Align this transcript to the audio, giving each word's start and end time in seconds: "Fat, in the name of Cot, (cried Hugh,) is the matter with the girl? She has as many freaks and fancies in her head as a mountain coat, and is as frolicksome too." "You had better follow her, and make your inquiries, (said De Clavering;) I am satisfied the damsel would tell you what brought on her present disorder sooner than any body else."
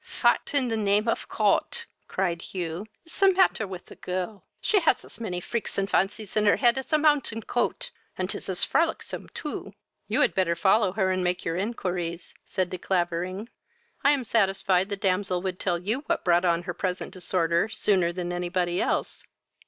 "Fat, 0.03 0.55
in 0.55 0.69
the 0.69 0.75
name 0.77 1.07
of 1.07 1.29
Cot, 1.29 1.85
(cried 2.07 2.41
Hugh,) 2.41 2.87
is 3.05 3.19
the 3.19 3.31
matter 3.33 3.67
with 3.67 3.85
the 3.85 3.95
girl? 3.95 4.43
She 4.59 4.79
has 4.79 5.05
as 5.05 5.19
many 5.19 5.39
freaks 5.39 5.77
and 5.77 5.87
fancies 5.87 6.35
in 6.35 6.47
her 6.47 6.55
head 6.55 6.79
as 6.79 6.91
a 6.91 6.97
mountain 6.97 7.43
coat, 7.43 7.91
and 8.17 8.33
is 8.33 8.49
as 8.49 8.65
frolicksome 8.65 9.29
too." 9.35 9.75
"You 10.07 10.21
had 10.21 10.33
better 10.33 10.55
follow 10.55 10.93
her, 10.93 11.11
and 11.11 11.23
make 11.23 11.45
your 11.45 11.55
inquiries, 11.55 12.33
(said 12.43 12.71
De 12.71 12.79
Clavering;) 12.79 13.49
I 14.03 14.09
am 14.09 14.23
satisfied 14.23 14.89
the 14.89 14.97
damsel 14.97 15.39
would 15.43 15.59
tell 15.59 15.77
you 15.77 15.99
what 16.07 16.25
brought 16.25 16.45
on 16.45 16.63
her 16.63 16.73
present 16.73 17.11
disorder 17.11 17.69
sooner 17.69 18.11
than 18.11 18.33
any 18.33 18.49
body 18.49 18.81
else." 18.81 19.23